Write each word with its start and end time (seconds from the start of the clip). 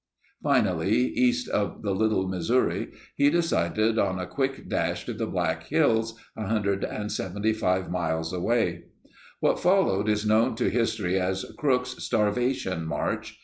Finally, 0.41 1.09
east 1.13 1.47
of 1.49 1.83
the 1.83 1.93
Little 1.93 2.27
Mis 2.27 2.49
souri, 2.49 2.87
he 3.15 3.29
decided 3.29 3.99
on 3.99 4.17
a 4.17 4.25
quick 4.25 4.67
dash 4.67 5.05
to 5.05 5.13
the 5.13 5.27
Black 5.27 5.65
Hills, 5.67 6.15
175 6.33 7.91
miles 7.91 8.33
away. 8.33 8.85
What 9.41 9.59
followed 9.59 10.09
is 10.09 10.25
known 10.25 10.55
to 10.55 10.71
history 10.71 11.19
as 11.19 11.45
"Crook's 11.55 12.03
Starvation 12.03 12.83
March." 12.83 13.37